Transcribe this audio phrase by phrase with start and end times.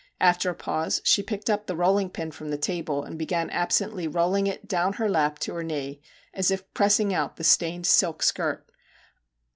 [0.19, 4.07] After a pause she picked up the rolling pin from the table and began absently
[4.07, 6.01] rolling it down her lap to her knee,
[6.33, 8.67] as if pressing out the stained silk skirt.